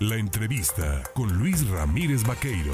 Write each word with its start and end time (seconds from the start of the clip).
La 0.00 0.16
entrevista 0.16 1.02
con 1.14 1.30
Luis 1.38 1.68
Ramírez 1.68 2.26
Vaqueiro. 2.26 2.72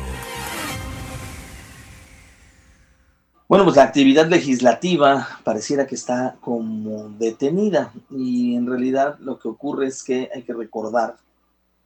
Bueno, 3.48 3.64
pues 3.64 3.74
la 3.74 3.82
actividad 3.82 4.28
legislativa 4.28 5.26
pareciera 5.42 5.88
que 5.88 5.96
está 5.96 6.36
como 6.40 7.08
detenida 7.18 7.92
y 8.10 8.54
en 8.54 8.68
realidad 8.68 9.18
lo 9.18 9.40
que 9.40 9.48
ocurre 9.48 9.88
es 9.88 10.04
que 10.04 10.30
hay 10.32 10.44
que 10.44 10.52
recordar 10.52 11.16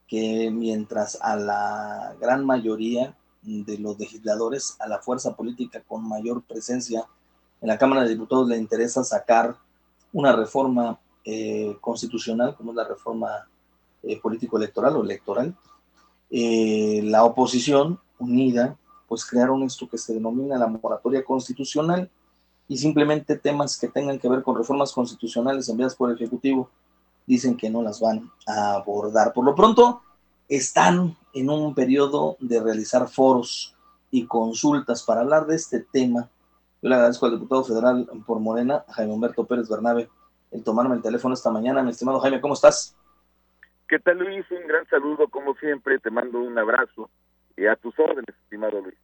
que 0.07 0.51
mientras 0.51 1.17
a 1.23 1.37
la 1.37 2.15
gran 2.21 2.45
mayoría 2.45 3.17
de 3.41 3.79
los 3.79 3.99
legisladores, 3.99 4.77
a 4.79 4.89
la 4.89 4.99
fuerza 4.99 5.37
política 5.37 5.83
con 5.89 6.07
mayor 6.07 6.43
presencia 6.43 7.07
en 7.63 7.69
la 7.69 7.79
Cámara 7.79 8.03
de 8.03 8.11
Diputados 8.11 8.47
le 8.47 8.59
interesa 8.59 9.03
sacar 9.05 9.57
una 10.13 10.37
reforma 10.37 11.01
eh, 11.25 11.79
constitucional, 11.81 12.55
como 12.57 12.73
es 12.73 12.77
la 12.77 12.85
reforma 12.87 13.49
eh, 14.03 14.21
político-electoral 14.21 14.97
o 14.97 15.05
electoral, 15.05 15.55
eh, 16.31 17.01
la 17.05 17.25
oposición 17.25 17.99
unida, 18.19 18.77
pues 19.09 19.25
crearon 19.25 19.63
esto 19.63 19.89
que 19.89 19.99
se 19.99 20.15
denomina 20.15 20.57
la 20.59 20.69
moratoria 20.69 21.25
constitucional 21.25 22.11
y 22.69 22.77
simplemente 22.77 23.37
temas 23.37 23.79
que 23.79 23.89
tengan 23.89 24.19
que 24.19 24.29
ver 24.29 24.43
con 24.43 24.57
reformas 24.57 24.93
constitucionales 24.93 25.69
enviadas 25.69 25.97
por 25.97 26.11
el 26.11 26.17
Ejecutivo 26.17 26.71
dicen 27.27 27.57
que 27.57 27.71
no 27.71 27.83
las 27.83 28.01
van 28.01 28.31
a 28.47 28.75
abordar. 28.75 29.33
Por 29.33 29.45
lo 29.45 29.55
pronto, 29.55 30.03
están 30.49 31.17
en 31.33 31.51
un 31.51 31.75
periodo 31.75 32.37
de 32.41 32.61
realizar 32.61 33.09
foros 33.09 33.75
y 34.11 34.27
consultas 34.27 35.03
para 35.03 35.21
hablar 35.21 35.47
de 35.47 35.57
este 35.57 35.81
tema. 35.81 36.29
Yo 36.83 36.89
le 36.89 36.95
agradezco 36.95 37.27
al 37.27 37.33
diputado 37.33 37.65
federal 37.65 38.09
por 38.27 38.41
Morena, 38.41 38.85
Jaime 38.89 39.13
Humberto 39.13 39.45
Pérez 39.45 39.69
Bernabe, 39.69 40.09
el 40.51 40.65
tomarme 40.65 40.97
el 40.97 41.03
teléfono 41.03 41.35
esta 41.35 41.51
mañana. 41.51 41.83
Mi 41.83 41.91
estimado 41.91 42.21
Jaime, 42.21 42.41
¿cómo 42.41 42.55
estás? 42.55 42.97
¿Qué 43.91 43.99
tal, 43.99 44.19
Luis? 44.19 44.49
Un 44.53 44.69
gran 44.69 44.87
saludo, 44.87 45.27
como 45.27 45.57
siempre. 45.57 45.99
Te 45.99 46.13
mando 46.13 46.39
un 46.39 46.57
abrazo 46.57 47.11
y 47.57 47.67
a 47.67 47.75
tus 47.75 47.99
órdenes, 47.99 48.37
estimado 48.45 48.81
Luis. 48.81 48.95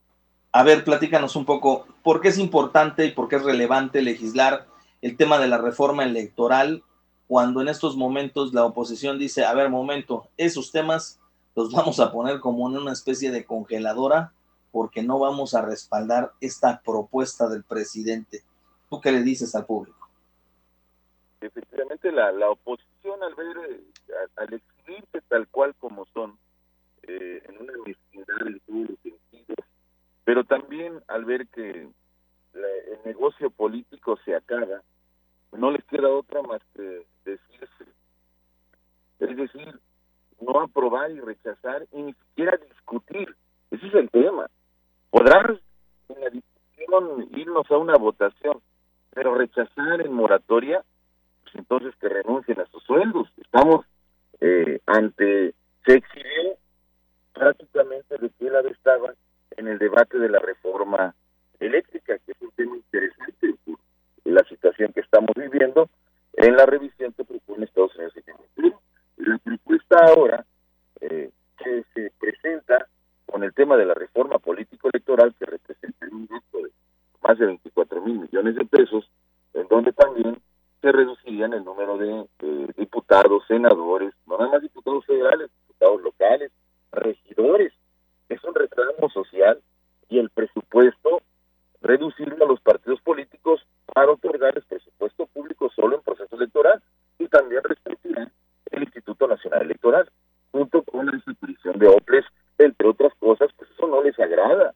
A 0.52 0.62
ver, 0.62 0.84
platícanos 0.84 1.34
un 1.34 1.44
poco, 1.44 1.88
¿por 2.04 2.20
qué 2.20 2.28
es 2.28 2.38
importante 2.38 3.04
y 3.04 3.10
por 3.10 3.26
qué 3.28 3.34
es 3.34 3.42
relevante 3.42 4.00
legislar 4.00 4.68
el 5.02 5.16
tema 5.16 5.40
de 5.40 5.48
la 5.48 5.58
reforma 5.58 6.04
electoral 6.04 6.84
cuando 7.26 7.62
en 7.62 7.66
estos 7.66 7.96
momentos 7.96 8.54
la 8.54 8.64
oposición 8.64 9.18
dice, 9.18 9.44
a 9.44 9.52
ver, 9.54 9.70
momento, 9.70 10.28
esos 10.36 10.70
temas 10.70 11.18
los 11.56 11.72
vamos 11.72 11.98
a 11.98 12.12
poner 12.12 12.38
como 12.38 12.70
en 12.70 12.76
una 12.76 12.92
especie 12.92 13.32
de 13.32 13.44
congeladora 13.44 14.34
porque 14.70 15.02
no 15.02 15.18
vamos 15.18 15.54
a 15.54 15.62
respaldar 15.62 16.30
esta 16.40 16.80
propuesta 16.80 17.48
del 17.48 17.64
presidente? 17.64 18.44
¿Tú 18.88 19.00
qué 19.00 19.10
le 19.10 19.24
dices 19.24 19.52
al 19.56 19.66
público? 19.66 20.08
Efectivamente, 21.40 22.12
la, 22.12 22.30
la 22.30 22.50
oposición 22.50 23.20
al 23.24 23.34
ver, 23.34 23.56
eh, 23.68 23.80
al 24.36 24.46
tal 25.28 25.48
cual 25.48 25.74
como 25.76 26.06
son, 26.06 26.38
eh, 27.02 27.42
en 27.48 27.62
una 27.62 27.72
mezquindad 27.84 28.46
en 28.46 28.60
todos 28.60 28.90
los 28.90 28.98
sentidos, 29.00 29.66
pero 30.24 30.44
también 30.44 31.00
al 31.08 31.24
ver 31.24 31.46
que 31.48 31.88
el 32.54 32.98
negocio 33.04 33.50
político 33.50 34.18
se 34.24 34.34
acaba, 34.34 34.82
no 35.52 35.70
les 35.70 35.84
queda 35.84 36.08
otra 36.08 36.42
más 36.42 36.60
que 36.74 37.06
decirse, 37.24 37.84
es 39.20 39.36
decir, 39.36 39.80
no 40.40 40.60
aprobar 40.60 41.10
y 41.10 41.20
rechazar 41.20 41.86
y 41.92 42.02
ni 42.02 42.12
siquiera 42.14 42.56
discutir, 42.56 43.34
ese 43.70 43.86
es 43.86 43.94
el 43.94 44.10
tema. 44.10 44.46
Podrán 45.10 45.60
en 46.08 46.20
la 46.20 46.30
discusión 46.30 47.28
irnos 47.32 47.70
a 47.70 47.76
una 47.78 47.96
votación, 47.96 48.60
pero 49.10 49.34
rechazar 49.34 50.00
en 50.02 50.12
moratoria, 50.12 50.84
pues 51.42 51.54
entonces 51.54 51.94
que 51.96 52.08
renuncien 52.08 52.60
a 52.60 52.66
sus 52.66 52.82
sueldos. 52.84 53.28
Estamos 53.38 53.86
ante, 54.86 55.54
se 55.84 55.94
exhibió 55.94 56.56
prácticamente 57.32 58.16
de 58.18 58.30
que 58.30 58.46
él 58.46 58.54
estaba 58.70 59.14
en 59.56 59.68
el 59.68 59.78
debate 59.78 60.18
de 60.18 60.28
la 60.28 60.38
reforma 60.38 61.14
eléctrica, 61.60 62.18
que 62.18 62.32
es 62.32 62.40
un 62.40 62.50
tema 62.52 62.76
interesante 62.76 63.54
por 63.64 63.78
la 64.24 64.42
situación 64.48 64.92
que 64.92 65.00
estamos 65.00 65.30
viviendo. 65.36 65.88
En 66.34 66.56
la 66.56 66.66
revisión 66.66 67.12
que 67.12 67.24
propone 67.24 67.64
Estados 67.64 67.94
Unidos 67.96 68.14
y 68.56 69.22
La 69.24 69.38
propuesta 69.38 69.96
ahora 70.04 70.44
eh, 71.00 71.30
que 71.56 71.84
se 71.94 72.12
presenta 72.18 72.86
con 73.24 73.42
el 73.42 73.54
tema 73.54 73.76
de 73.76 73.86
la 73.86 73.94
reforma 73.94 74.38
político-electoral 74.38 75.34
que 75.38 75.46
representa 75.46 76.06
un 76.10 76.26
gasto 76.26 76.58
de 76.58 76.70
más 77.22 77.38
de 77.38 77.46
24 77.46 78.00
mil 78.02 78.20
millones 78.20 78.54
de 78.54 78.64
pesos, 78.66 79.10
en 79.54 79.66
donde 79.68 79.92
también 79.92 80.38
se 80.80 80.92
reducirían 80.92 81.54
el 81.54 81.64
número 81.64 81.96
de 81.98 82.26
eh, 82.40 82.68
diputados, 82.76 83.44
senadores, 83.48 84.14
no 84.26 84.38
nada 84.38 84.50
más 84.52 84.62
diputados 84.62 84.75
federales, 85.16 85.50
diputados 85.68 86.02
locales, 86.02 86.52
regidores. 86.92 87.72
Es 88.28 88.42
un 88.44 88.54
reclamo 88.54 89.08
social 89.10 89.60
y 90.08 90.18
el 90.18 90.30
presupuesto 90.30 91.22
reducirlo 91.80 92.44
a 92.44 92.48
los 92.48 92.60
partidos 92.60 93.00
políticos 93.00 93.60
para 93.92 94.10
otorgar 94.12 94.56
el 94.56 94.62
presupuesto 94.64 95.26
público 95.26 95.70
solo 95.74 95.96
en 95.96 96.02
proceso 96.02 96.36
electoral 96.36 96.82
y 97.18 97.28
también 97.28 97.62
respetar 97.62 98.30
el 98.70 98.82
Instituto 98.82 99.28
Nacional 99.28 99.62
Electoral, 99.62 100.10
junto 100.50 100.82
con 100.82 101.06
la 101.06 101.12
desaparición 101.12 101.78
de 101.78 101.86
OPLES, 101.86 102.24
entre 102.58 102.88
otras 102.88 103.14
cosas, 103.18 103.50
pues 103.56 103.70
eso 103.70 103.86
no 103.86 104.02
les 104.02 104.18
agrada. 104.18 104.74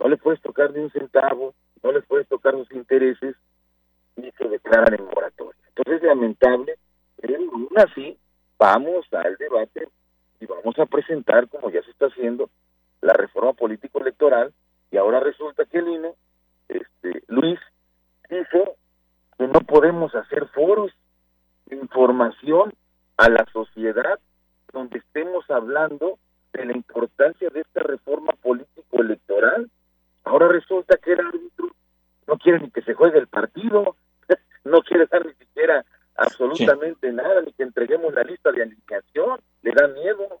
No 0.00 0.08
les 0.08 0.20
puedes 0.20 0.40
tocar 0.40 0.72
ni 0.72 0.80
un 0.80 0.90
centavo, 0.90 1.54
no 1.82 1.92
les 1.92 2.04
puedes 2.06 2.26
tocar 2.28 2.54
sus 2.54 2.70
intereses 2.72 3.36
y 4.16 4.30
se 4.30 4.48
declaran 4.48 4.94
en 4.94 5.04
moratoria. 5.04 5.60
Entonces 5.68 6.02
es 6.02 6.02
lamentable, 6.02 6.74
pero 7.20 7.36
aún 7.36 7.68
así 7.76 8.18
vamos 8.62 9.04
al 9.12 9.36
debate 9.38 9.88
y 10.38 10.46
vamos 10.46 10.78
a 10.78 10.86
presentar, 10.86 11.48
como 11.48 11.68
ya 11.68 11.82
se 11.82 11.90
está 11.90 12.06
haciendo, 12.06 12.48
la 13.00 13.12
reforma 13.12 13.54
político-electoral 13.54 14.52
y 14.92 14.98
ahora 14.98 15.18
resulta 15.18 15.64
que 15.64 15.78
el 15.78 15.88
INE, 15.88 16.12
este, 16.68 17.24
Luis, 17.26 17.58
dice 18.30 18.76
que 19.36 19.48
no 19.48 19.58
podemos 19.66 20.14
hacer 20.14 20.46
foros 20.54 20.92
de 21.66 21.74
información 21.74 22.72
a 23.16 23.28
la 23.30 23.44
sociedad 23.52 24.20
donde 24.72 25.00
estemos 25.00 25.44
hablando 25.50 26.20
de 26.52 26.64
la 26.64 26.76
importancia 26.76 27.50
de 27.50 27.62
esta 27.62 27.80
reforma 27.80 28.32
político-electoral. 28.42 29.70
Ahora 30.22 30.46
resulta 30.46 30.98
que 30.98 31.14
el 31.14 31.20
árbitro 31.20 31.66
no 32.28 32.38
quiere 32.38 32.60
ni 32.60 32.70
que 32.70 32.82
se 32.82 32.94
juegue 32.94 33.18
el 33.18 33.26
partido, 33.26 33.96
no 34.64 34.82
quiere 34.82 35.06
dar 35.06 35.26
ni 35.26 35.34
siquiera 35.34 35.84
absolutamente 36.52 37.12
nada, 37.12 37.42
ni 37.42 37.52
que 37.52 37.62
entreguemos 37.62 38.12
la 38.14 38.22
lista 38.22 38.52
de 38.52 38.62
alineación, 38.62 39.40
le 39.62 39.72
da 39.72 39.88
miedo. 39.88 40.40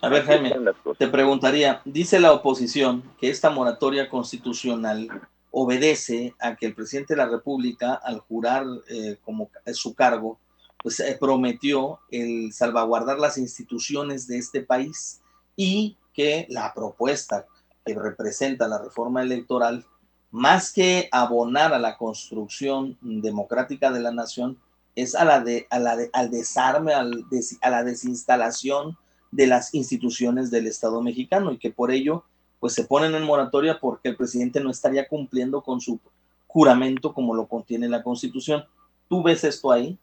A 0.00 0.08
ver, 0.08 0.24
Jaime, 0.24 0.54
te 0.98 1.08
preguntaría, 1.08 1.80
dice 1.84 2.20
la 2.20 2.32
oposición 2.32 3.02
que 3.18 3.30
esta 3.30 3.50
moratoria 3.50 4.08
constitucional 4.08 5.08
obedece 5.50 6.34
a 6.38 6.54
que 6.56 6.66
el 6.66 6.74
presidente 6.74 7.14
de 7.14 7.18
la 7.18 7.28
República, 7.28 7.94
al 7.94 8.20
jurar 8.20 8.64
eh, 8.88 9.16
como 9.24 9.50
su 9.72 9.94
cargo, 9.94 10.38
pues 10.82 11.00
eh, 11.00 11.16
prometió 11.18 12.00
el 12.10 12.52
salvaguardar 12.52 13.18
las 13.18 13.38
instituciones 13.38 14.28
de 14.28 14.38
este 14.38 14.62
país 14.62 15.20
y 15.56 15.96
que 16.12 16.46
la 16.48 16.72
propuesta 16.74 17.46
que 17.84 17.94
representa 17.94 18.68
la 18.68 18.78
reforma 18.78 19.22
electoral 19.22 19.84
más 20.30 20.72
que 20.72 21.08
abonar 21.10 21.72
a 21.72 21.78
la 21.78 21.96
construcción 21.96 22.98
democrática 23.00 23.90
de 23.90 24.00
la 24.00 24.12
nación, 24.12 24.58
es 25.02 25.14
a 25.14 25.24
la 25.24 25.38
de, 25.40 25.68
a 25.70 25.78
la 25.78 25.96
al 26.12 26.30
desarme, 26.30 26.92
al 26.92 27.24
a 27.62 27.70
la 27.70 27.84
desinstalación 27.84 28.96
de 29.30 29.46
las 29.46 29.72
instituciones 29.72 30.50
del 30.50 30.66
Estado 30.66 31.00
mexicano 31.02 31.52
y 31.52 31.58
que 31.58 31.70
por 31.70 31.92
ello 31.92 32.24
pues 32.58 32.74
se 32.74 32.84
ponen 32.84 33.14
en 33.14 33.22
moratoria 33.22 33.78
porque 33.78 34.08
el 34.08 34.16
presidente 34.16 34.60
no 34.60 34.70
estaría 34.70 35.06
cumpliendo 35.06 35.62
con 35.62 35.80
su 35.80 36.00
juramento 36.48 37.14
como 37.14 37.36
lo 37.36 37.46
contiene 37.46 37.88
la 37.88 38.02
Constitución. 38.02 38.64
¿Tú 39.08 39.22
ves 39.22 39.44
esto 39.44 39.70
ahí? 39.70 39.96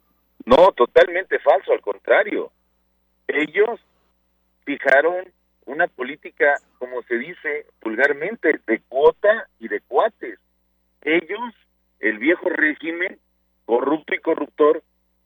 No, 0.46 0.72
totalmente 0.72 1.40
falso, 1.40 1.74
al 1.74 1.82
contrario. 1.82 2.54
Ellos 3.28 3.82
fijaron 4.64 5.26
una 5.66 5.88
política, 5.88 6.56
como 6.80 7.02
se 7.03 7.18
dice 7.18 7.66
vulgarmente, 7.82 8.62
de 8.66 8.80
cuota 8.88 9.50
y 9.59 9.68
de 9.68 9.82
cuates. 9.82 10.40
Ellos, 11.02 11.53
el 12.00 12.18
viejo 12.20 12.48
régimen 12.48 13.20
corrupto 13.66 14.04
corruptor, 14.26 14.82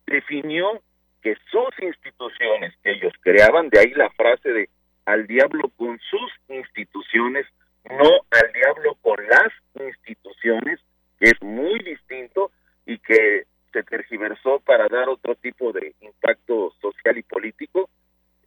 definió 0.06 0.82
que 1.22 1.36
sus 1.50 1.72
instituciones 1.82 2.74
que 2.84 2.92
ellos 2.92 3.14
creaban, 3.22 3.70
de 3.70 3.80
ahí 3.80 3.92
la 3.92 4.10
frase 4.10 4.50
de 4.50 4.70
al 5.06 5.26
diablo 5.26 5.72
con 5.78 5.98
sus 6.00 6.32
instituciones, 6.50 7.46
no 7.90 8.10
al 8.30 8.54
diablo 8.54 8.96
con 9.02 9.18
las 9.26 9.52
instituciones, 9.88 10.80
que 11.18 11.30
es 11.30 11.42
muy 11.42 11.80
distinto 11.80 12.52
y 12.86 13.00
que 13.00 13.46
se 13.72 13.84
tergiversó 13.84 14.60
para 14.60 14.88
dar 14.90 15.08
otro 15.08 15.36
tipo 15.36 15.72
de 15.72 15.96
impacto 16.02 16.74
social 16.82 17.18
y 17.18 17.24
político, 17.24 17.90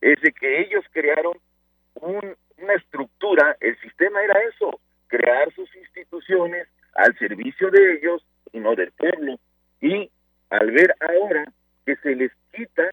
es 0.00 0.20
de 0.20 0.32
que 0.32 0.60
ellos 0.60 0.84
crearon 0.92 1.34
una 1.94 2.74
estructura, 2.74 3.56
el 3.60 3.78
sistema 3.80 4.22
era 4.22 4.34
eso, 4.54 4.78
crear 5.06 5.52
sus 5.54 5.74
instituciones 5.76 6.68
al 6.94 7.16
servicio 7.18 7.70
de 7.70 7.94
ellos 7.94 8.24
y 8.52 8.60
no 8.60 8.74
del 8.74 8.92
pueblo. 8.92 9.38
Y 9.80 10.10
al 10.52 10.70
ver 10.70 10.94
ahora 11.00 11.44
que 11.86 11.96
se 11.96 12.14
les 12.14 12.30
quita 12.52 12.90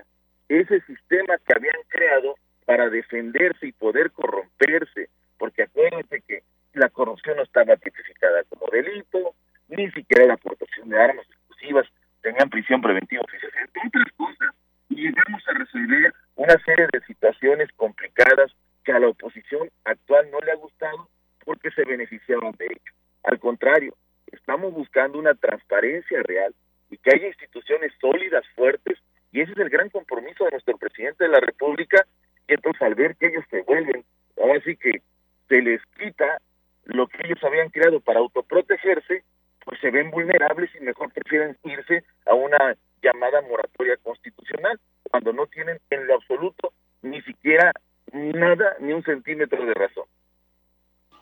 ese 0.48 0.82
sistema 0.82 1.38
que 1.46 1.54
habían 1.56 1.82
creado, 1.90 2.36
para 2.66 2.88
defenderse 2.88 3.66
y 3.66 3.72
poder 3.72 4.12
corromperse, 4.12 5.10
porque 5.40 5.64
acuérdense 5.64 6.22
que 6.22 6.44
la 6.74 6.88
corrupción 6.90 7.38
no 7.38 7.44
estaba 7.44 7.76
tipificada 7.78 8.44
como 8.44 8.68
delito, 8.72 9.34
ni 9.70 9.90
siquiera 9.90 10.28
la 10.28 10.36
aportación 10.36 10.88
de 10.88 11.02
armas 11.02 11.26
exclusivas, 11.28 11.88
tenían 12.22 12.50
prisión 12.50 12.80
preventiva 12.80 13.24
oficial, 13.24 13.52
entre 13.56 13.82
otras 13.88 14.14
cosas, 14.16 14.56
y 14.90 14.96
llegamos 15.02 15.42
a 15.48 15.54
resolver 15.54 16.14
una 16.36 16.56
serie 16.64 16.88
de 16.94 17.02
situaciones 17.08 17.70
complicadas 17.76 18.52
que 18.84 18.92
a 18.92 19.00
la 19.00 19.08
oposición 19.10 19.68
actual 19.86 20.30
no 20.32 20.40
le 20.42 20.52
ha 20.52 20.56
gustado 20.56 21.10
porque 21.44 21.72
se 21.72 21.84
beneficiaban 21.84 22.52
de 22.60 22.66
ello. 22.66 22.94
Al 23.24 23.40
contrario, 23.40 23.96
estamos 24.28 24.74
buscando 24.74 25.18
una 25.18 25.34
transparencia 25.34 26.22
real 26.22 26.54
y 26.92 26.98
que 26.98 27.16
haya 27.16 27.28
instituciones 27.28 27.94
sólidas, 28.00 28.44
fuertes, 28.56 29.00
y 29.32 29.42
ese 29.42 29.49
el 29.60 29.70
gran 29.70 29.90
compromiso 29.90 30.46
de 30.46 30.52
nuestro 30.52 30.78
presidente 30.78 31.26
de 31.26 31.30
la 31.30 31.40
República, 31.40 32.06
y 32.48 32.54
entonces 32.54 32.82
al 32.82 32.96
ver 32.96 33.16
que 33.16 33.28
ellos 33.28 33.46
se 33.50 33.62
vuelven, 33.62 34.04
ahora 34.38 34.62
sí 34.64 34.76
que 34.76 35.02
se 35.48 35.62
les 35.62 35.82
quita 35.98 36.40
lo 36.86 37.08
que 37.08 37.26
ellos 37.26 37.44
habían 37.44 37.70
creado 37.70 38.00
para 38.00 38.20
autoprotegerse, 38.20 39.24
pues 39.64 39.80
se 39.82 39.92
ven 39.92 40.10
vulnerables 40.12 40.70
y 40.76 40.84
mejor 40.84 41.12
prefieren 41.12 41.58
irse 41.64 42.04
a 42.26 42.34
una 42.34 42.76
llamada 43.02 43.42
moratoria 43.42 43.98
constitucional, 43.98 44.80
cuando 45.10 45.34
no 45.34 45.48
tienen 45.48 45.80
en 45.90 46.08
lo 46.08 46.16
absoluto 46.16 46.74
ni 47.02 47.22
siquiera 47.22 47.72
nada, 48.12 48.76
ni 48.80 48.94
un 48.94 49.04
centímetro 49.04 49.66
de 49.66 49.74
razón. 49.74 50.06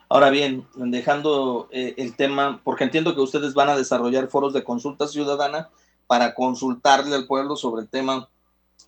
Ahora 0.09 0.29
bien, 0.29 0.65
dejando 0.75 1.67
eh, 1.71 1.93
el 1.97 2.15
tema, 2.15 2.61
porque 2.63 2.85
entiendo 2.85 3.13
que 3.13 3.21
ustedes 3.21 3.53
van 3.53 3.69
a 3.69 3.75
desarrollar 3.75 4.27
foros 4.27 4.53
de 4.53 4.63
consulta 4.63 5.05
ciudadana 5.07 5.69
para 6.07 6.33
consultarle 6.33 7.15
al 7.15 7.27
pueblo 7.27 7.55
sobre 7.55 7.83
el 7.83 7.89
tema 7.89 8.27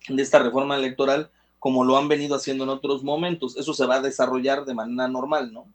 de 0.08 0.22
esta 0.22 0.38
reforma 0.38 0.76
electoral, 0.76 1.30
como 1.58 1.84
lo 1.84 1.96
han 1.96 2.08
venido 2.08 2.34
haciendo 2.34 2.64
en 2.64 2.70
otros 2.70 3.04
momentos. 3.04 3.56
Eso 3.56 3.74
se 3.74 3.86
va 3.86 3.96
a 3.96 4.00
desarrollar 4.00 4.64
de 4.64 4.74
manera 4.74 5.06
normal, 5.08 5.52
¿no? 5.52 5.66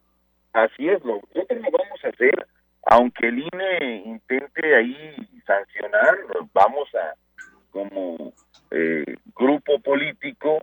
Así 0.52 0.88
es, 0.88 1.04
lo, 1.04 1.20
nosotros 1.34 1.60
lo 1.62 1.70
vamos 1.70 2.04
a 2.04 2.08
hacer, 2.08 2.46
aunque 2.86 3.28
el 3.28 3.38
INE 3.40 4.02
intente 4.06 4.74
ahí 4.74 5.14
sancionar, 5.46 6.16
vamos 6.52 6.88
a, 6.94 7.14
como 7.70 8.32
eh, 8.70 9.04
grupo 9.34 9.78
político, 9.80 10.58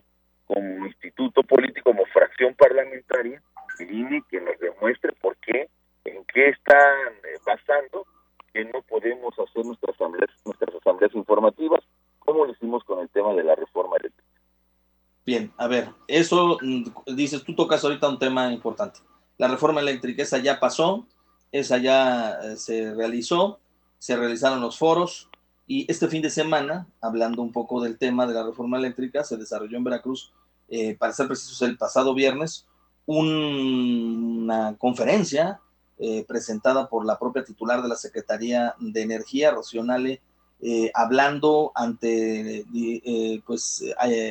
como 0.45 0.87
instituto 0.87 1.43
político, 1.43 1.91
como 1.91 2.05
fracción 2.07 2.53
parlamentaria, 2.55 3.41
el 3.79 3.91
INE 3.91 4.23
que 4.29 4.41
nos 4.41 4.57
demuestre 4.59 5.13
por 5.21 5.37
qué, 5.37 5.69
en 6.05 6.25
qué 6.25 6.49
están 6.49 7.13
eh, 7.23 7.37
basando 7.45 8.05
que 8.53 8.65
no 8.65 8.81
podemos 8.83 9.33
hacer 9.39 9.65
nuestras 9.65 9.95
asambleas, 9.95 10.29
nuestras 10.45 10.75
asambleas 10.75 11.13
informativas, 11.15 11.83
como 12.19 12.45
lo 12.45 12.51
hicimos 12.51 12.83
con 12.83 12.99
el 12.99 13.09
tema 13.09 13.33
de 13.33 13.43
la 13.43 13.55
reforma 13.55 13.97
eléctrica. 13.97 14.29
Bien, 15.25 15.51
a 15.57 15.67
ver, 15.67 15.89
eso 16.07 16.59
mm, 16.61 17.15
dices, 17.15 17.43
tú 17.43 17.55
tocas 17.55 17.83
ahorita 17.83 18.09
un 18.09 18.19
tema 18.19 18.51
importante. 18.51 18.99
La 19.37 19.47
reforma 19.47 19.81
eléctrica, 19.81 20.21
esa 20.21 20.37
ya 20.37 20.59
pasó, 20.59 21.07
esa 21.51 21.77
ya 21.77 22.39
eh, 22.43 22.57
se 22.57 22.93
realizó, 22.93 23.59
se 23.97 24.15
realizaron 24.15 24.61
los 24.61 24.77
foros 24.77 25.29
y 25.65 25.89
este 25.89 26.07
fin 26.07 26.21
de 26.21 26.29
semana, 26.29 26.87
hablando 27.01 27.41
un 27.41 27.51
poco 27.51 27.81
del 27.81 27.97
tema 27.97 28.27
de 28.27 28.33
la 28.33 28.43
reforma 28.43 28.77
eléctrica, 28.77 29.23
se 29.23 29.37
desarrolló 29.37 29.77
en 29.77 29.83
Veracruz, 29.83 30.33
eh, 30.69 30.95
para 30.95 31.13
ser 31.13 31.27
precisos, 31.27 31.61
el 31.61 31.77
pasado 31.77 32.13
viernes, 32.13 32.67
una 33.05 34.75
conferencia 34.77 35.59
eh, 35.99 36.25
presentada 36.27 36.89
por 36.89 37.05
la 37.05 37.19
propia 37.19 37.43
titular 37.43 37.83
de 37.83 37.87
la 37.87 37.95
Secretaría 37.95 38.73
de 38.79 39.03
Energía, 39.03 39.51
Rocío 39.51 39.83
eh, 40.59 40.91
hablando 40.93 41.71
ante 41.75 42.65
eh, 42.73 43.41
pues, 43.45 43.83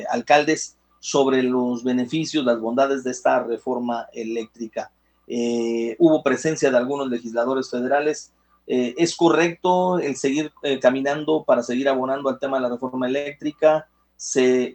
alcaldes 0.09 0.75
sobre 0.99 1.41
los 1.41 1.83
beneficios, 1.85 2.43
las 2.43 2.59
bondades 2.59 3.05
de 3.05 3.11
esta 3.11 3.41
reforma 3.43 4.07
eléctrica. 4.13 4.91
hubo 5.25 6.21
presencia 6.21 6.69
de 6.69 6.77
algunos 6.77 7.09
legisladores 7.09 7.69
federales. 7.69 8.33
¿Es 8.67 9.15
correcto 9.15 9.99
el 9.99 10.17
seguir 10.17 10.51
caminando 10.81 11.43
para 11.45 11.63
seguir 11.63 11.87
abonando 11.87 12.29
al 12.29 12.39
tema 12.39 12.57
de 12.57 12.63
la 12.63 12.69
reforma 12.69 13.07
eléctrica? 13.07 13.87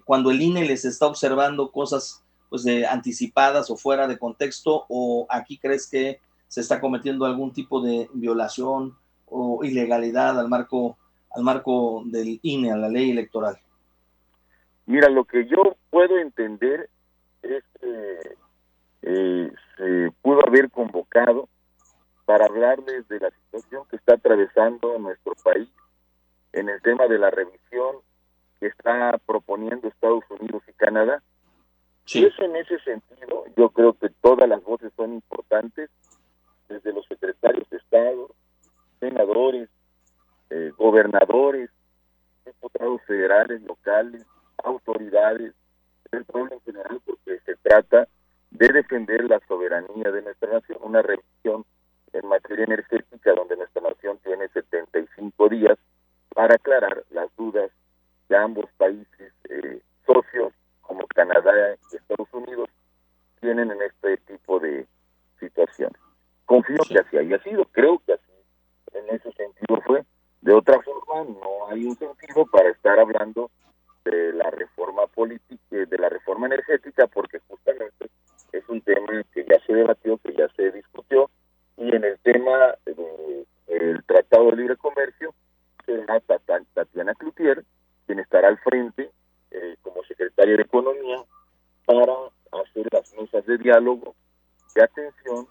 Cuando 0.07 0.31
el 0.31 0.41
INE 0.41 0.65
les 0.65 0.87
está 0.87 1.07
observando 1.07 1.71
cosas 1.71 2.23
pues 2.49 2.65
anticipadas 2.89 3.71
o 3.71 3.77
fuera 3.77 4.09
de 4.09 4.19
contexto 4.19 4.87
o 4.89 5.27
aquí 5.29 5.59
crees 5.59 5.87
que 5.87 6.19
se 6.49 6.61
está 6.61 6.81
cometiendo 6.81 7.27
algún 7.27 7.53
tipo 7.53 7.81
de 7.81 8.09
violación 8.15 8.97
o 9.27 9.63
ilegalidad 9.63 10.39
al 10.41 10.49
marco 10.49 10.97
al 11.31 11.43
marco 11.43 12.03
del 12.07 12.41
INE, 12.43 12.73
a 12.73 12.77
la 12.77 12.89
ley 12.89 13.11
electoral? 13.11 13.59
Mira, 14.87 15.11
lo 15.11 15.25
que 15.25 15.47
yo 15.47 15.77
puedo 15.91 16.19
entender 16.19 16.89
es 17.43 17.63
que 17.79 18.37
eh, 19.03 19.53
se 19.77 20.11
pudo 20.23 20.41
haber 20.47 20.71
convocado 20.71 21.49
para 22.25 22.47
hablarles 22.47 23.07
de 23.09 23.21
la 23.21 23.31
situación 23.31 23.85
que 23.91 23.97
está 23.97 24.15
atravesando 24.15 24.99
nuestro 24.99 25.35
país 25.45 25.69
en 26.55 26.71
el 26.71 26.81
tema 26.81 27.07
de 27.07 27.19
la 27.19 27.31
revisión 27.31 27.97
que 28.59 28.69
está 28.69 29.19
proponiendo 29.27 29.87
Estados 29.87 30.25
Unidos 30.31 30.63
y 30.67 30.73
Canadá 30.73 31.23
y 32.15 32.25
eso 32.25 32.43
en 32.43 32.57
ese 32.57 32.79
sentido, 32.81 33.45
yo 33.57 33.69
creo 33.69 33.93
que 33.93 34.09
todas 34.23 34.49
las 34.49 34.63
voces 34.65 34.91
son 34.97 35.13
importantes, 35.13 35.91
desde 36.69 36.93
los 36.93 37.07
secretarios 37.07 37.69
de 37.71 37.79
Estado, 37.79 38.31
senadores, 39.01 39.69
eh, 40.51 40.73
gobernadores, 40.77 41.71
diputados 42.45 43.03
federales, 43.03 43.63
locales, 43.63 44.25
autoridades, 44.65 45.55
el 46.13 46.25
pueblo 46.25 46.55
en 46.55 46.61
general, 46.63 47.01
porque 47.05 47.39
se 47.41 47.57
trata 47.57 48.09
de 48.51 48.69
defender 48.69 49.25
la 49.25 49.41
soberanía 49.47 50.11
de 50.11 50.23
nuestra 50.23 50.53
nación, 50.53 50.79
una 50.83 51.03
revisión 51.03 51.65
en 52.13 52.27
materia 52.27 52.65
energética 52.65 53.35
donde 53.35 53.57
nuestra 53.57 53.83
nación 53.83 54.19
tiene 54.25 54.49
75 54.49 55.49
días 55.49 55.79
para 56.35 56.55
aclarar 56.55 57.05
las 57.11 57.35
dudas 57.37 57.71
de 58.29 58.37
ambos 58.37 58.67
países 58.77 59.33
eh, 59.49 59.81
socios 60.07 60.53
como 60.81 61.07
Canadá 61.09 61.77
y 61.93 61.97
Estados 61.97 62.29
Unidos 62.33 62.69
tienen 63.41 63.71
en 63.71 63.83
este 63.83 64.17
tipo 64.19 64.59
de 64.59 64.87
situaciones. 65.39 66.01
Haya 67.29 67.43
sido, 67.43 67.67
creo 67.67 68.01
que 68.07 68.15
así 68.15 68.33
en 68.95 69.15
ese 69.15 69.31
sentido 69.33 69.83
fue. 69.87 70.03
De 70.41 70.55
otra 70.55 70.81
forma, 70.81 71.31
no 71.31 71.69
hay 71.69 71.85
un 71.85 71.95
sentido 71.95 72.47
para 72.47 72.71
estar 72.71 72.99
hablando 72.99 73.51
de 74.07 74.33
la 74.33 74.51
reforma 74.51 75.07
política, 75.09 75.61
de 75.71 75.99
la 75.99 76.09
reforma 76.09 76.47
energética, 76.47 77.07
porque 77.07 77.39
justamente 77.41 78.09
es 78.53 78.67
un 78.71 78.81
tema 78.81 79.23
que 79.35 79.45
ya 79.45 79.61
se 79.67 79.75
debatió, 79.75 80.17
que 80.17 80.33
ya 80.33 80.49
se 80.57 80.73
discutió, 80.73 81.29
y 81.77 81.95
en 81.95 82.03
el 82.03 82.19
tema 82.21 82.75
del 82.87 84.03
Tratado 84.07 84.51
de 84.51 84.57
Libre 84.57 84.77
Comercio 84.77 85.35
será 85.85 86.21
Tatiana 86.21 87.15
Cloutier 87.15 87.63
quien 88.07 88.21
estará 88.21 88.49
al 88.49 88.57
frente 88.61 89.11
eh, 89.51 89.77
como 89.83 90.03
secretaria 90.05 90.57
de 90.57 90.63
Economía 90.63 91.19
para 91.85 92.15
hacer 92.53 92.89
las 92.91 93.13
mesas 93.13 93.45
de 93.45 93.59
diálogo 93.59 94.15
de 94.75 94.83
atención 94.83 95.47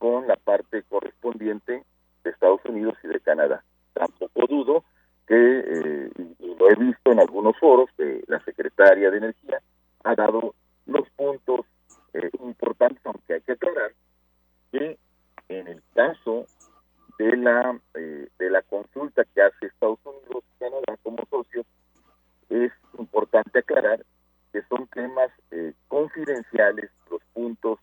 con 0.00 0.26
la 0.26 0.36
parte 0.36 0.82
correspondiente 0.84 1.84
de 2.24 2.30
Estados 2.30 2.64
Unidos 2.64 2.96
y 3.04 3.08
de 3.08 3.20
Canadá. 3.20 3.62
Tampoco 3.92 4.46
dudo 4.46 4.84
que, 5.26 5.36
eh, 5.36 6.10
y 6.38 6.54
lo 6.54 6.70
he 6.70 6.74
visto 6.74 7.12
en 7.12 7.20
algunos 7.20 7.54
foros, 7.58 7.90
de 7.98 8.24
la 8.26 8.42
secretaria 8.44 9.10
de 9.10 9.18
Energía 9.18 9.60
ha 10.04 10.14
dado 10.14 10.54
los 10.86 11.06
puntos 11.10 11.66
eh, 12.14 12.30
importantes, 12.42 13.04
aunque 13.04 13.34
hay 13.34 13.40
que 13.42 13.52
aclarar 13.52 13.92
que 14.72 14.98
en 15.50 15.68
el 15.68 15.82
caso 15.94 16.46
de 17.18 17.36
la 17.36 17.78
de 17.92 18.50
la 18.50 18.62
consulta 18.62 19.26
que 19.34 19.42
hace 19.42 19.66
Estados 19.66 19.98
Unidos 20.04 20.42
y 20.56 20.58
Canadá 20.60 20.96
como 21.02 21.18
socios 21.28 21.66
es 22.48 22.72
importante 22.98 23.58
aclarar 23.58 24.02
que 24.52 24.62
son 24.62 24.86
temas 24.88 25.30
eh, 25.50 25.74
confidenciales, 26.40 26.90
los 27.10 27.20
puntos 27.32 27.78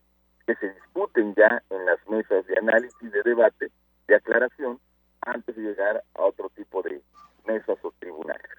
que 0.46 0.54
se 0.56 0.72
discuten 0.72 1.34
ya 1.34 1.62
en 1.70 1.86
las 1.86 1.98
mesas 2.08 2.46
de 2.46 2.58
análisis, 2.58 3.12
de 3.12 3.22
debate, 3.22 3.70
de 4.06 4.14
aclaración, 4.14 4.78
antes 5.20 5.54
de 5.54 5.62
llegar 5.62 6.02
a 6.14 6.22
otro 6.22 6.50
tipo 6.56 6.82
de 6.82 7.02
mesas 7.46 7.76
o 7.82 7.92
tribunales. 7.98 8.50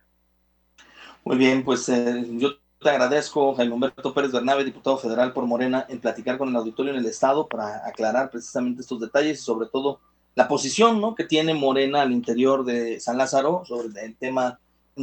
Muy 1.24 1.38
bien, 1.38 1.64
pues 1.64 1.90
eh, 1.90 2.26
yo 2.32 2.52
te 2.82 2.90
agradezco, 2.90 3.56
Jaime 3.56 3.74
Humberto 3.74 4.14
Pérez 4.14 4.32
Bernabe, 4.32 4.64
diputado 4.64 4.98
federal 4.98 5.34
por 5.34 5.46
Morena, 5.46 5.86
en 5.90 6.00
platicar 6.00 6.38
con 6.38 6.50
el 6.50 6.56
auditorio 6.56 6.94
en 6.94 7.00
el 7.00 7.06
Estado 7.06 7.48
para 7.48 7.88
aclarar 7.88 8.30
precisamente 8.30 8.82
estos 8.82 9.00
detalles 9.00 9.40
y 9.40 9.44
sobre 9.44 9.68
todo 9.68 10.00
la 10.36 10.48
posición 10.48 11.02
¿no? 11.02 11.16
que 11.16 11.26
tiene 11.26 11.54
Morena 11.54 12.02
al 12.02 12.12
interior 12.12 12.64
de 12.64 13.00
San 13.00 13.18
Lázaro 13.18 13.64
sobre 13.66 13.88
el 14.06 14.16
tema 14.16 14.60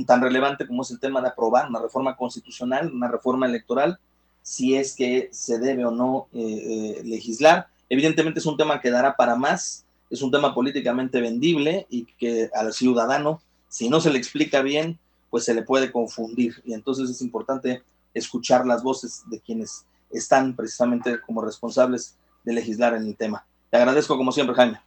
tan 0.07 0.21
relevante 0.21 0.67
como 0.67 0.83
es 0.83 0.91
el 0.91 1.00
tema 1.00 1.21
de 1.21 1.29
aprobar 1.29 1.69
una 1.69 1.81
reforma 1.81 2.17
constitucional, 2.17 2.93
una 2.93 3.09
reforma 3.09 3.47
electoral, 3.47 3.99
si 4.47 4.76
es 4.76 4.95
que 4.95 5.29
se 5.33 5.59
debe 5.59 5.85
o 5.85 5.91
no 5.91 6.29
eh, 6.33 6.38
eh, 6.38 7.03
legislar. 7.03 7.67
Evidentemente 7.88 8.38
es 8.38 8.47
un 8.47 8.57
tema 8.57 8.81
que 8.81 8.93
dará 8.93 9.17
para 9.17 9.35
más, 9.35 9.85
es 10.09 10.23
un 10.23 10.31
tema 10.31 10.55
políticamente 10.55 11.21
vendible 11.21 11.85
y 11.91 12.05
que 12.05 12.49
al 12.55 12.73
ciudadano, 12.73 13.43
si 13.69 13.88
no 13.88 14.00
se 14.00 14.12
le 14.12 14.19
explica 14.19 14.62
bien, 14.62 15.00
pues 15.31 15.45
se 15.45 15.53
le 15.53 15.62
puede 15.62 15.91
confundir. 15.91 16.62
Y 16.65 16.75
entonces 16.75 17.11
es 17.11 17.21
importante 17.23 17.83
escuchar 18.15 18.65
las 18.65 18.85
voces 18.85 19.25
de 19.29 19.41
quienes 19.41 19.85
están 20.12 20.55
precisamente 20.55 21.21
como 21.23 21.43
responsables 21.43 22.17
de 22.45 22.53
legislar 22.53 22.95
en 22.95 23.05
el 23.05 23.17
tema. 23.17 23.45
Te 23.71 23.79
agradezco 23.79 24.17
como 24.17 24.31
siempre, 24.31 24.55
Jaime. 24.55 24.81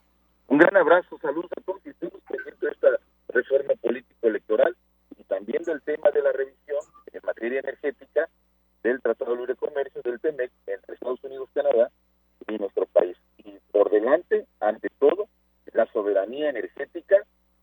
Un 0.47 0.57
gran 0.57 0.77
abrazo, 0.77 1.19
saludos 1.21 1.51
a 1.57 1.61
todos 1.61 1.81
y 1.85 1.91
pendientes 1.91 2.59
de 2.61 2.69
esta 2.69 2.87
reforma 3.27 3.73
político-electoral 3.81 4.73
y 5.17 5.23
también 5.25 5.63
del 5.63 5.81
tema 5.81 6.11
de 6.11 6.21
la 6.21 6.31
revisión 6.31 6.79
en 7.11 7.21
materia 7.25 7.59
energética 7.59 8.28
del 8.89 9.01
Tratado 9.01 9.31
de 9.31 9.37
Libre 9.37 9.55
Comercio 9.55 10.01
del 10.01 10.19
TEMEC 10.19 10.51
entre 10.67 10.95
Estados 10.95 11.23
Unidos, 11.23 11.49
Canadá 11.53 11.91
y 12.47 12.57
nuestro 12.57 12.85
país. 12.87 13.15
Y 13.37 13.53
por 13.71 13.89
delante, 13.91 14.45
ante 14.59 14.89
todo, 14.99 15.27
la 15.73 15.85
soberanía 15.91 16.49
energética 16.49 17.17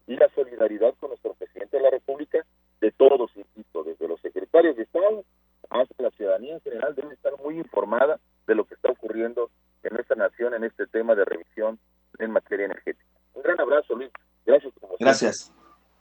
y 0.07 0.17
la 0.17 0.29
solidaridad 0.35 0.95
con 1.01 1.11
nuestro 1.11 1.35
presidente 1.35 1.77
de 1.77 1.83
la 1.83 1.91
República, 1.91 2.45
de 2.81 2.93
todos, 2.93 3.31
insisto, 3.37 3.83
desde 3.83 4.07
los 4.07 4.21
secretarios 4.21 4.77
de 4.77 4.85
Estado 4.85 5.25
hasta 5.71 6.03
la 6.03 6.11
ciudadanía 6.13 6.55
en 6.55 6.61
general, 6.61 6.95
debe 6.95 7.15
estar 7.15 7.33
muy 7.43 7.59
informada 7.59 8.21
de 8.47 8.55
lo 8.55 8.65
que 8.65 8.75
está 8.75 8.93
ocurriendo 8.93 9.51
en 9.83 9.95
nuestra 9.95 10.17
nación 10.17 10.55
en 10.55 10.65
este 10.65 10.87
tema 10.87 11.15
de 11.17 11.25
revisión 11.25 11.79
en 12.19 12.31
materia 12.31 12.67
energética. 12.67 13.05
Un 13.35 13.43
gran 13.43 13.61
abrazo, 13.61 13.97
Luis. 13.97 14.11
Gracias. 14.45 14.73
Gracias. 15.01 15.53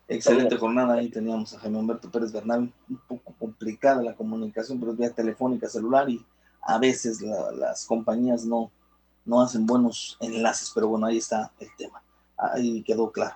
Excelente 0.08 0.55
jornada. 0.58 0.96
Ahí 0.96 1.10
teníamos 1.10 1.53
a 1.55 1.60
Jaime 1.60 1.79
Humberto 1.79 2.12
Pérez 2.12 2.32
Bernal. 2.32 2.72
Complicada 3.58 4.02
la 4.04 4.16
comunicación, 4.16 4.84
es 4.84 4.98
vía 4.98 5.14
telefónica, 5.14 5.70
celular 5.70 6.10
y 6.10 6.24
a 6.62 6.78
veces 6.78 7.22
las 7.22 7.86
compañías 7.86 8.44
no, 8.46 8.72
no 9.24 9.42
hacen 9.42 9.66
buenos 9.66 10.18
enlaces, 10.20 10.72
pero 10.74 10.90
bueno, 10.90 11.06
ahí 11.06 11.18
está 11.18 11.52
el 11.60 11.70
tema. 11.78 12.04
Ahí 12.38 12.84
quedó 12.84 13.12
claro. 13.12 13.36